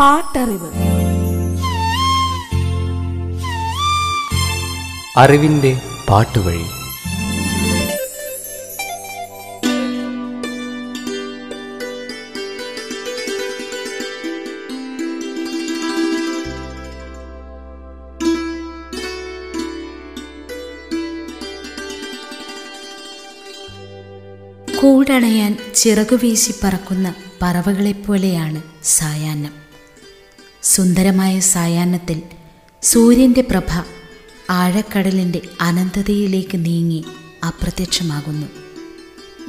പാട്ടറിവ്. 0.00 0.70
അറിവിന്റെ 5.16 5.80
പാട്ടുവഴി. 6.08 6.64
കൂടണയാൻ 24.80 25.72
ചിറകുവീശി 25.74 26.54
പറക്കുന്ന 26.64 27.14
പറവകളെപ്പോലെയാണ് 27.42 28.62
സായാഹ്നം. 28.84 29.65
സുന്ദരമായ 30.74 31.40
സായാഹ്നത്തിൽ 31.40 32.22
സൂര്യന്റെ 32.82 33.40
പ്രഭ 33.40 33.84
ആഴക്കടലിന്റെ 34.50 35.40
അനന്തതയിലേക്ക് 35.60 36.64
നീങ്ങി 36.64 37.04
അപ്രത്യക്ഷമാകുന്നു. 37.46 38.46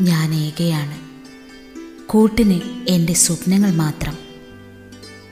ഞാൻ 0.02 0.36
ഏകയാണ്. 0.36 1.00
കൂട്ടിന് 2.08 2.60
എന്റെ 2.90 3.14
സ്വപ്നങ്ങൾ 3.14 3.72
മാത്രം. 3.72 4.18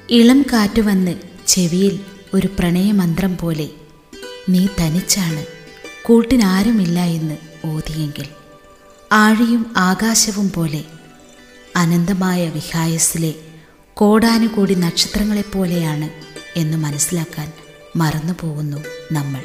ഇളം 0.10 0.42
കാറ്റ് 0.42 0.82
വന്ന് 0.82 1.16
ചെവിയിൽ 1.48 2.00
ഒരു 2.34 2.50
പ്രണയമന്ത്രം 2.60 3.38
പോലെ 3.38 3.70
നീ 4.50 4.68
തനിച്ചാണ്. 4.82 5.46
കൂട്ടിനാരുമില്ല 6.04 7.00
എന്ന് 7.00 7.38
ഓതിയെങ്കിൽ. 7.66 8.28
ആഴിയും 9.12 9.74
ആകാശവും 9.78 10.52
പോലെ 10.52 10.84
അനന്തമായ 11.76 12.50
വിഹായസിലെ 12.50 13.34
കോടാനുകൂടി 13.98 14.76
നക്ഷത്രങ്ങളെപ്പോലെയാണ് 14.76 16.10
എന്ന് 16.56 16.78
മനസ്സിലാക്കാൻ 16.78 17.54
മറന്നുപോകുന്നു 17.96 18.78
നമ്മൾ. 19.12 19.44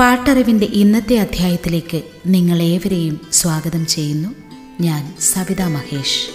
പാട്ടറിവിന്റെ 0.00 0.66
ഇന്നത്തെ 0.66 1.18
അധ്യായത്തിലേക്ക് 1.18 2.02
നിങ്ങളേവരെയും 2.26 3.20
സ്വാഗതം 3.32 3.86
ചെയ്യുന്നു. 3.86 4.28
ഞാൻ 4.80 5.16
സവിത 5.20 5.62
മഹേഷ്. 5.62 6.28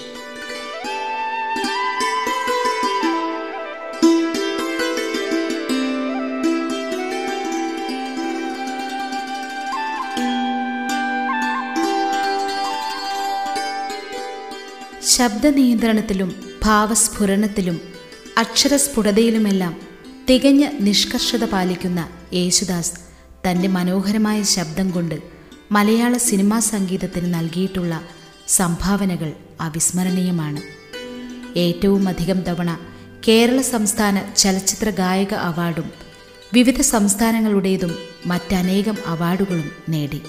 ശബ്ദനിയന്ത്രണത്തിലും 15.08 16.53
ഭാവസ്ഫുരണത്തിലും 16.64 17.81
അക്ഷരസ്ഫുടതയിലുമെല്ലാം 18.38 19.73
തികഞ്ഞ 20.30 20.67
നിഷ്കർഷത 20.80 21.44
പാലിക്കുന്ന 21.45 22.09
യേശുദാസ് 22.33 22.94
തന്റെ 23.45 23.67
മനോഹരമായ 23.67 24.44
ശബ്ദം 24.44 24.89
കൊണ്ട് 24.89 25.16
മലയാള 25.72 26.17
സിനിമാ 26.17 26.59
സംഗീതത്തിന് 26.59 27.33
നൽകിയിട്ടുള്ള 27.33 28.02
സംഭാവനകൾ 28.47 29.33
അവിസ്മരണീയമാണ്. 29.61 30.61
ഏറ്റവും 31.58 32.08
അധികം 32.08 32.39
തവണ 32.42 32.80
കേരള 33.27 33.61
സംസ്ഥാന 33.61 34.22
ചലച്ചിത്ര 34.38 34.89
ഗായക 34.89 35.33
അവാർഡും 35.33 35.92
വിവിധ 36.53 36.81
സംസ്ഥാനങ്ങളുടേതും 36.81 37.94
മറ്റനേകം 38.25 38.98
അവാർഡുകളും 39.05 39.72
നേടി. 39.89 40.22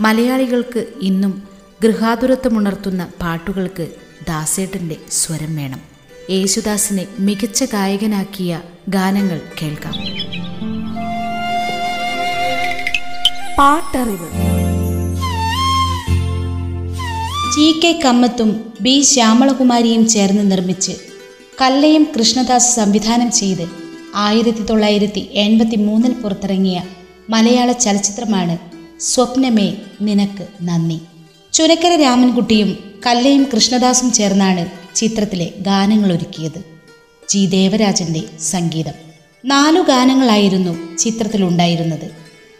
മലയാളികൾക്ക് 0.00 0.86
ഇന്നും 1.02 1.42
ഗൃഹാതുരത്വമുണർത്തുന്ന 1.82 3.06
പാട്ടുകൾക്ക് 3.22 3.86
ദാസേട്ടന്റെ 4.28 4.96
സ്വരം 5.12 5.56
വേണം. 5.56 5.80
യേശുദാസിനെ 6.30 7.06
മികച്ച 7.18 7.64
ഗായകനാക്കിയ 7.64 8.60
ഗാനങ്ങൾ 8.88 9.40
കേൾക്കാം. 9.62 9.94
പാട്ടറിവ്. 13.58 14.58
ജി 17.56 17.80
കെ 17.84 18.00
കമ്മത്തും 18.04 18.72
ബി 18.80 19.00
ശ്യാമളകുമാരിയും 19.00 20.08
ചേർന്ന് 20.08 20.50
നിർമ്മിച്ച് 20.50 20.92
കല്ലയും 21.60 22.08
കൃഷ്ണദാസ് 22.18 22.76
സംവിധാനം 22.76 23.30
ചെയ്ത് 23.30 23.68
ആയിരത്തി 24.14 24.62
തൊള്ളായിരത്തി 24.62 25.28
എൺപത്തി 25.32 25.76
മൂന്നിൽ 25.76 26.12
പുറത്തിറങ്ങിയ 26.12 26.82
മലയാള 27.30 27.72
ചലച്ചിത്രമാണ് 27.72 28.58
സ്വപ്നമേ 29.00 29.74
നിനക്ക് 30.02 30.48
നന്ദി. 30.62 31.00
ചുരക്കര 31.52 32.00
രാമൻകുട്ടിയും 32.00 32.87
കല്ലയും 33.06 33.48
കൃഷ്ണദാസും 33.54 34.12
ചേർന്നാണ് 34.12 34.66
ചിത്രത്തിലെ 34.94 35.50
ഗാനങ്ങൾ 35.58 36.12
ഒരുക്കിയത് 36.12 36.64
ജി. 37.28 37.46
ദേവരാജന്റെ 37.46 38.22
സംഗീതം. 38.40 38.92
നാലു 39.44 39.80
ഗാനങ്ങളായിരുന്നു 39.80 40.96
ചിത്രത്തിലുണ്ടായിരുന്നത്. 40.96 42.10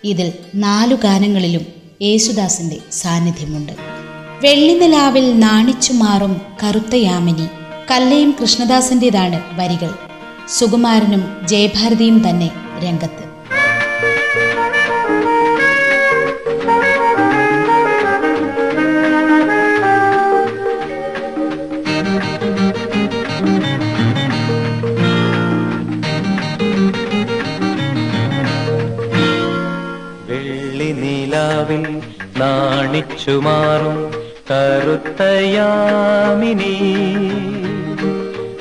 ഇതിൽ 0.04 0.32
നാലു 0.54 0.94
ഗാനങ്ങളിലും 0.94 1.66
യേശുദാസിന്റെ 2.03 2.76
സാന്നിധ്യമുണ്ട്. 2.93 3.72
വെള്ളിനിലാവിൽ 4.43 5.38
നാണിച്ചു 5.38 5.93
മാറും 5.93 6.41
കറുത്ത 6.62 6.94
യാമിനി 6.94 7.47
കല്ലയും 7.91 8.37
കൃഷ്ണദാസിന്റെതാണ് 8.41 9.43
വരികൾ. 9.53 9.94
സുകുമാരനും 10.49 11.37
ജയഭാരതിയും 11.49 12.28
തന്നെ 12.28 12.50
രംഗത്ത്. 12.84 13.28
നാണിച്ചു 33.28 33.44
മാറും 33.44 34.12
കറുത്തയാമിനി. 34.50 36.77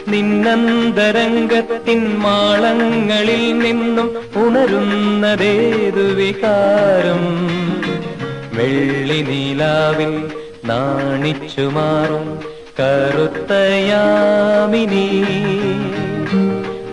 നിന്നന്തരംഗത്തിൻ 0.08 2.20
മാളങ്ങളിൽ 2.20 3.60
നിന്നും 3.60 4.16
ഉണരുന്നതേതു 4.36 6.00
വികാരം? 6.00 7.50
വെള്ളി 8.54 9.22
നീലാവിൽ 9.22 10.32
നാണിച്ചു 10.66 11.62
കറുത്തയാമിനി. 12.80 15.47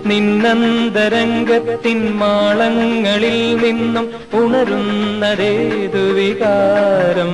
നിന്നന്തരംഗത്തിൻ 0.07 2.01
മാളങ്ങളിൽ 2.21 3.39
നിന്നും 3.63 4.07
ഉണരുന്നതേതു 4.35 6.03
വികാരം 6.19 7.33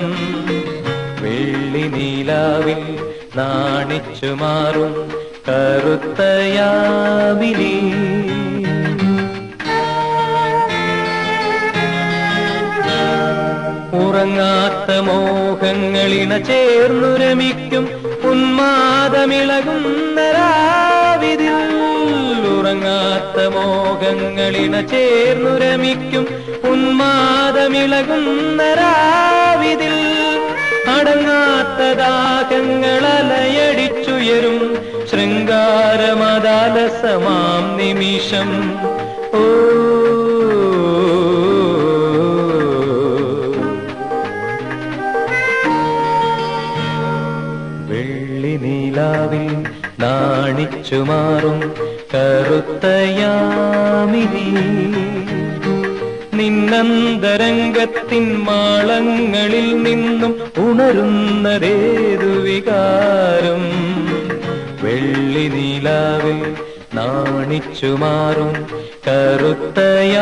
വെള്ളി 1.23 1.85
നീലാവിൽ 1.95 2.83
നാണിച്ചു 3.37 4.31
മാറും 4.41 4.95
കറുത്തയാവിനി 5.49 6.13
ഉറങ്ങാത്ത 14.01 14.91
മോഹങ്ങളിണ 15.07 16.33
ചേർന്നുരമിക്കും 16.49 17.85
ഉന്മാദമിളകുന്ന 18.31 20.19
രാവിതിൽ 20.37 20.90
ഉറങ്ങാത്ത 22.71 23.47
മോഹങ്ങളിണ 23.47 24.81
ചേർന്നു 24.81 25.59
രമിക്കും 25.59 26.27
ഉന്മാദമിളകുന്ന 26.71 28.63
രാവിതിൽ. 28.63 29.97
അടങ്ങാത്ത 30.91 31.99
ദാഹങ്ങളലയടിച്ചുയരും 31.99 34.79
ശൃംഗാരമദാലസമാം 35.11 37.77
നിമിഷം. 37.77 38.79
ഓ. 39.35 39.37
വെള്ളി 47.89 48.57
നീലാവിൽ 48.57 49.67
നാണിച്ചു 50.01 50.95
മാറും 50.95 51.75
കറുത്തയാമിനി 52.83 54.45
നിന്നന്തരംഗത്തിൻ 56.39 58.27
മാളങ്ങളിൽ 58.47 59.69
നിന്നും 59.83 60.33
ഉണരുന്നതേതു 60.59 62.31
വികാരം 62.47 63.65
വെള്ളി 64.83 65.47
നീലാവിൽ 65.49 66.41
നാണിച്ചു 66.95 67.91
മാറും 68.03 68.55
കറുത്തയാമിനി. 69.09 70.15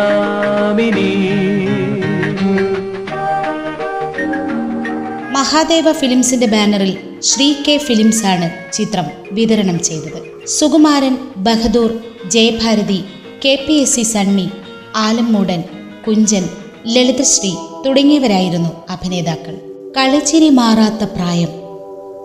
മഹാദേവ 5.37 5.87
ഫിലിംസിന്റെ 5.93 6.47
ബാനറിൽ 6.47 6.93
ശ്രീ 7.23 7.49
കെ 7.67 7.77
ഫിലിംസ് 7.79 8.25
ആണ് 8.27 8.49
ചിത്രം 8.73 9.07
വിതരണം 9.33 9.79
ചെയ്തത്. 9.83 10.21
Sukumaran 10.49 11.15
Bahadur 11.37 11.91
Jayabharathi 12.31 13.05
K 13.45 13.65
P 13.69 13.73
S 13.73 13.95
C 13.95 14.03
Sunny 14.03 14.51
Alummoodan 14.97 15.65
Kunchan 16.07 16.43
Lalithasree 16.87 17.55
തുടങ്ങിയവരായിരുന്നു 17.87 18.69
അഭിനേതാക്കൾ. 18.69 19.55
കളിച്ചിരി 19.91 20.49
മാറാത്ത 20.49 21.11
പ്രായം. 21.11 21.49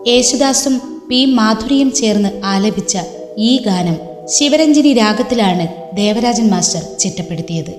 യേശുദാസും 0.08 0.82
പി 1.10 1.26
മാധുരിയും 1.26 1.92
ചേർന്ന് 1.92 2.42
ആലപിച്ച 2.46 2.98
ഈ 3.38 3.64
ഗാനം 3.66 4.28
ശിവരഞ്ജിനി 4.28 4.94
രാഗത്തിലാണ് 4.94 5.96
ദേവരാജൻ 5.96 6.50
മാസ്റ്റർ 6.50 6.98
ചിട്ടപ്പെടുത്തിയത്. 7.00 7.74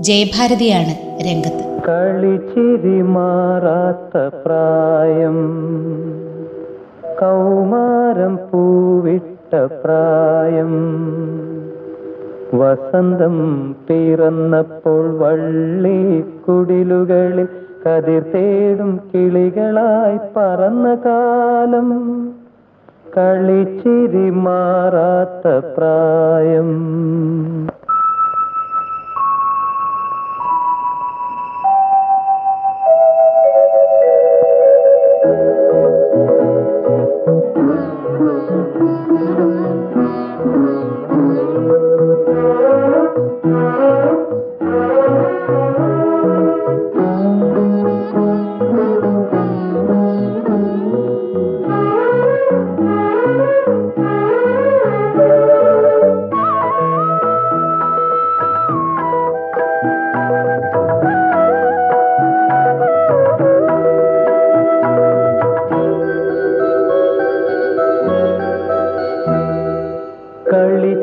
ജയഭാരതിയാണ് 0.00 1.20
രംഗത്ത്. 1.20 1.82
കളിച്ചിരി 1.88 3.02
മാറാത്ത 3.02 4.28
പ്രായം. 4.44 5.36
കൗമാരം 7.20 8.36
പൂവിട്ട 8.36 9.54
പ്രായം. 9.54 10.74
വസന്തം 12.54 13.36
പിറന്നപ്പോൾ 13.88 15.18
വള്ളി 15.18 16.20
കുടിലുകളിൽ 16.20 17.48
കതിർ 17.86 18.22
തേടും 18.22 19.00
കിളികളായി 19.14 20.18
പറന്ന 20.36 20.94
കാലം. 20.94 21.88
കളിച്ചിരി 23.16 24.30
മാറാത്ത 24.30 25.64
പ്രായം. 25.76 26.70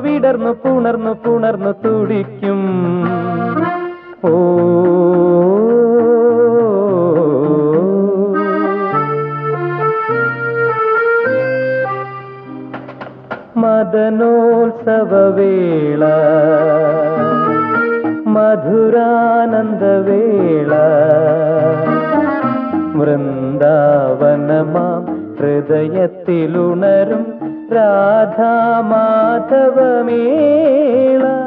വിടർന്നു 0.04 0.52
പുണർന്നു 0.62 1.12
പുണർന്നു 1.24 1.72
തുടിക്കും. 1.84 2.60
ഓ 4.30 4.32
മദനോത്സവവേള 14.68 16.02
മധുരാനന്ദവേള 18.34 18.34
മധുരാനന്ദ 18.34 19.82
വേള 20.06 20.72
വൃന്ദാവനമാം 22.98 25.02
ഹൃദയത്തിലുണരും 25.38 27.24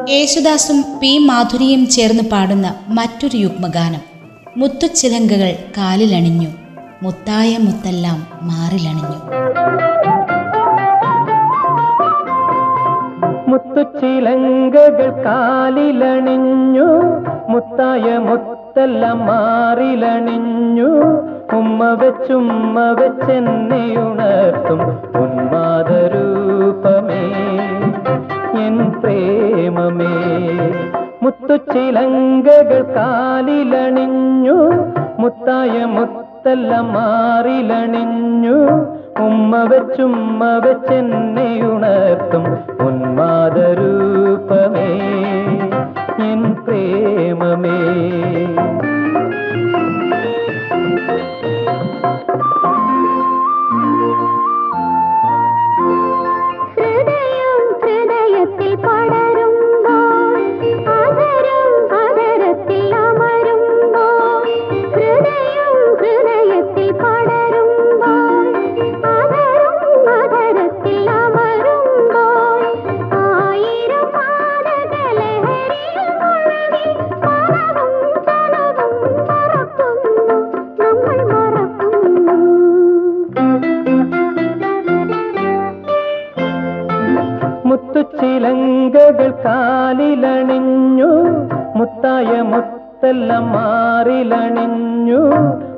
യേശുദാസും 0.09 0.81
പി 0.81 1.17
മാധുരിയും 1.17 1.88
ചേർന്ന് 1.88 2.23
പാടുന്ന 2.31 2.75
മറ്റൊരു 2.89 3.38
യുഗ്മഗാനം. 3.38 4.01
മുത്തുച്ചിലങ്കകൾ 4.57 5.53
കാലിലണിഞ്ഞു. 5.77 6.47
മുത്തായ 7.03 7.57
മുത്തെല്ലാം 7.61 8.27
മാറിലണിഞ്ഞു. 8.41 9.19
മുത്തുച്ചിലങ്കകൾ 13.49 15.23
കാലിലണിഞ്ഞു. 15.25 16.88
മുത്തായ 17.49 18.17
മുത്തെല്ലാം 18.17 19.25
മാറിലണിഞ്ഞു. 19.25 20.89
ഉമ്മ 21.53 21.93
വെച്ചുമ്മ 21.93 22.79
വെച്ചെന്നെ 22.79 23.99
ഉണർത്തും 23.99 24.81
എൻ 25.23 25.49
പ്രേമമേ. 29.01 30.15
മുത്തുച്ചിലങ്കകൾ 31.23 32.95
കാലിലണിഞ്ഞു 32.95 34.57
മുത്തായ 35.19 35.85
മുത്തല്ല 35.85 36.79
മാറിലണിഞ്ഞു. 36.79 38.57
ഉമ്മ 39.19 39.63
വെച്ചുമ്മ 39.63 40.61
വെച്ചെന്നെ 40.65 41.63
ഉണർത്തും 41.63 42.43
ഉന്മാദരൂപമേ 42.87 44.89
N 46.31 46.53
പ്രേമമേ. 46.53 47.79
മാറിലണിഞ്ഞു. 93.39 95.19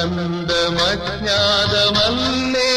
അനന്തമജ്ഞാതമല്ലേ 0.00 2.67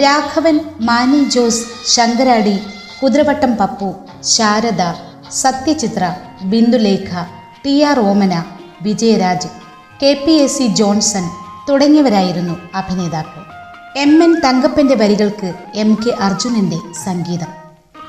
Raghavan 0.00 0.60
Mani 0.80 1.24
Jose 1.24 1.66
Sankaradi 1.86 2.58
Kuthiravattam 3.02 3.56
Pappu 3.56 3.94
Sharada 4.22 4.82
സത്യചിത്ര 5.30 6.14
Bindulekha 6.42 7.22
T 7.64 7.82
R 7.82 8.00
Omana 8.00 8.44
Vijayaraj 8.82 9.48
K 10.02 10.24
P 10.26 10.32
S 10.32 10.58
C 10.58 10.66
Johnson 10.66 11.30
തുടങ്ങിയവരായിരുന്നു 11.68 12.58
അഭിനേതാക്കൾ. 12.74 13.42
എം 13.98 14.24
എൻ 14.24 14.40
തങ്കപ്പന്റെ 14.44 14.94
വരികൾക്ക് 14.94 15.54
എം 15.74 15.94
കെ 15.94 16.10
അർജുനന്റെ 16.20 16.76
സംഗീതം. 17.04 17.48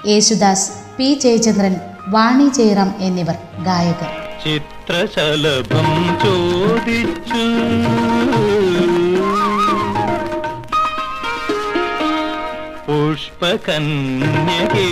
യേശുദാസ് 0.07 0.71
പി 0.97 1.19
ജയചന്ദ്രൻ 1.23 1.75
വാണി 2.07 2.47
ജയറാം 2.47 2.95
എന്നിവർ 2.99 3.35
ഗായകർ. 3.63 4.24
ചിത്രശലഭം 4.45 5.89
ചോദിച്ചു. 6.23 7.43
പുഷ്പകന്യകേ. 12.87 14.89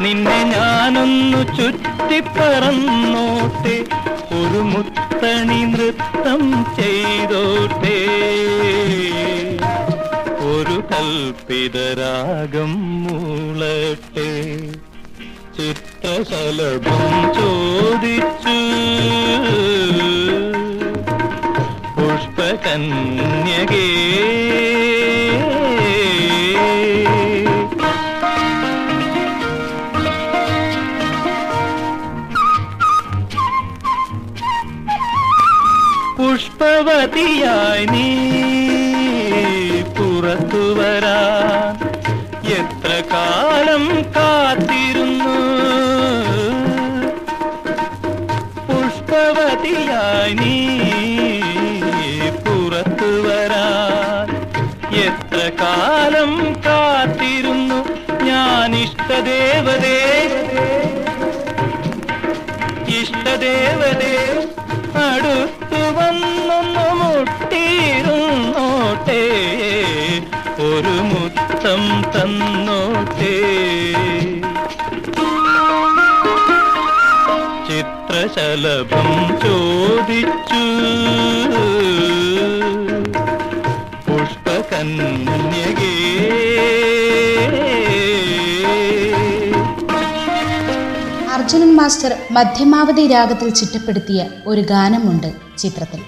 നിന്നെ 0.00 0.44
ഞാനൊന്നു 0.44 1.40
ചുറ്റിപ്പറന്നോട്ടെ 1.56 3.76
ഒരു 4.34 4.60
മുത്തണി 4.72 5.60
നൃത്തം 5.64 6.42
ചെയ്തോട്ടെ. 6.76 7.98
ഒരു 10.52 10.76
കൽപ്പിതരാഗം 10.92 12.72
മൂളട്ടെ 13.04 13.29
ചിത്രശലഭം 16.30 17.02
ചോദിച്ചു 17.36 18.56
പുഷ്പകന്യകേ. 21.96 23.86
പുഷ്പവതിയായി 36.52 37.84
നീ 37.86 38.06
പുറത്തു 39.96 40.62
വരാൻ 40.78 41.74
എത്ര 42.56 42.90
കാലം 43.12 43.59
ഇഷ്ടദേവതേ 59.30 59.98
ഇഷ്ടദേവതേ 62.98 64.14
അടുത്തു 65.02 65.82
വന്നൊന്നു 65.98 66.86
മുട്ടിയിരുന്നോട്ടെ 67.00 68.02
ഒരു 70.68 70.96
മുത്തം 71.10 71.82
തന്നോട്ടേ. 72.14 73.36
ചിത്രശലഭം 77.68 79.10
ചോദിച്ചു. 79.44 80.62
പുഷ്പകന്യകേ 84.06 85.29
അർജുനൻ 91.60 91.76
മാസ്റ്റർ 91.76 92.14
മധ്യമാവധി 92.30 93.06
രാഗത്തിൽ 93.06 93.48
ചിട്ടപ്പെടുത്തിയ 93.48 94.26
ഒരു 94.46 94.60
ഗാനമുണ്ട് 94.60 95.32
ചിത്രത്തിൽ. 95.58 96.00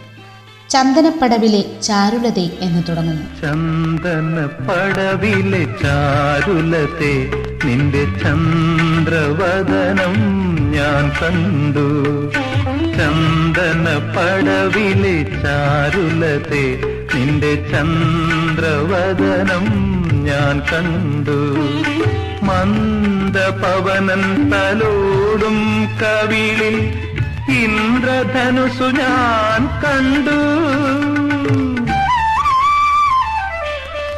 ചന്ദനപ്പടവിലെ 0.71 1.83
ചാരുലതേ 1.83 2.51
എന്ന് 2.61 2.83
തുടങ്ങുന്നു. 2.89 3.43
ചന്ദനപ്പടവിലെ 3.43 5.67
ചാരുലതേ 5.83 7.31
നിന്റെ 7.65 8.05
ചന്ദ്രവദനം 8.05 10.15
ഞാൻ 10.73 11.13
കണ്ടു. 11.21 11.87
ചന്ദനപ്പടവിലെ 12.99 15.27
ചാരുലതേ 15.45 16.83
നിന്റെ 17.15 17.55
ചന്ദ്രവദനം 17.55 19.65
ഞാൻ 20.25 20.63
കണ്ടു. 20.73 21.53
മന്ദപവനൻ 22.53 24.25
തലോടും 24.53 25.59
കവിളിൽ 26.03 26.77
ഇന്ദ്രധനുസു 27.63 28.89
ഞാൻ 29.01 29.63
കണ്ടു. 29.83 30.39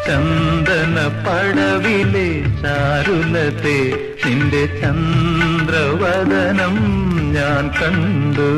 ചന്ദന 0.07 0.97
പടവിലെ 1.25 2.29
ചാരുലത്തെ 2.63 3.79
നിന്റെ 4.25 4.65
ചന്ദ്രവദനം 4.81 6.75
ഞാൻ 7.37 7.65
കണ്ടു. 7.81 8.51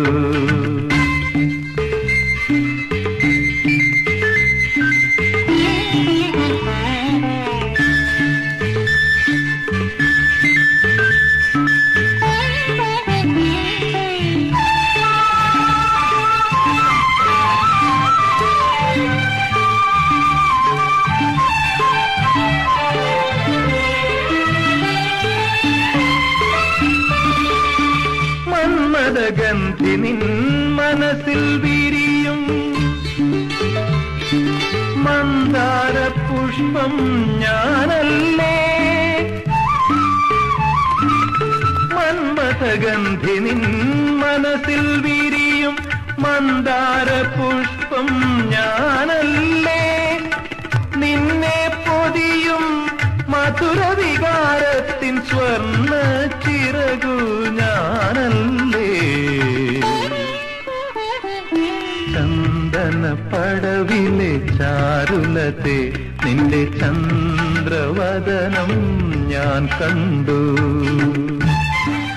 വിരിയും 31.55 32.41
മന്ദാര 34.97 35.97
പുഷ്പം 36.29 36.95
ഞാനല്ലേ? 37.39 38.57
മന്മഥഗന്ധി 41.97 43.39
നിൻ 43.41 43.63
മനസ്സിൽ 44.23 45.03
വിരിയും 45.03 45.77
മന്ദാര 46.19 47.09
പുഷ്പം 47.37 48.09
ഞാനല്ലേ? 48.51 49.83
നിന്നെ 50.97 51.59
പൊതിയും 51.87 52.65
മധുര 53.29 53.81
വികാരത്തിൻ 53.99 55.23
സ്വർണ 55.23 55.91
ചിറകു 56.45 57.17
ഞാനല്ലേ? 57.61 58.56
പടവിലെ 63.57 64.59
ചാരുലത്തെ 64.59 65.93
നിന്റെ 66.25 66.79
ചന്ദ്രവദനം 66.79 68.71
ഞാൻ 69.29 69.67
കണ്ടു. 69.67 70.57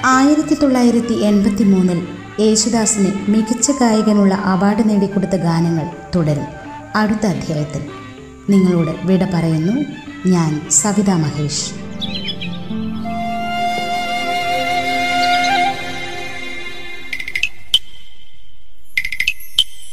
ആയിരത്തി 0.06 0.54
തൊള്ളായിരത്തി 0.54 1.14
എൺപത്തി 1.14 1.64
മൂന്നിൽ 1.64 2.08
യേശുദാസിന് 2.40 3.32
മികച്ച 3.32 3.72
ഗായകനുള്ള 3.72 4.34
അവാർഡ് 4.34 4.90
നേടിക്കൊടുത്ത 4.90 5.36
ഗാനങ്ങൾ 5.36 5.86
തുടരും. 6.16 6.48
അടുത്ത 6.96 7.26
അധ്യായത്തിൽ 7.26 7.82
നിങ്ങളോട് 8.50 8.92
വിട 9.04 9.26
പറയുന്നു 9.26 9.86
ഞാൻ 10.28 10.70
സവിത 10.70 11.10
മഹേഷ്. 11.10 11.72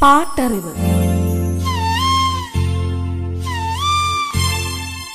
പാട്ടറിവ്. 0.03 0.96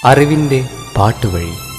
അറിവിന്റെ 0.09 0.59
പാട്ടുവഴി. 0.97 1.70